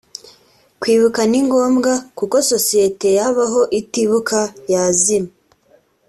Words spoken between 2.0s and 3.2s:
kuko sosiyete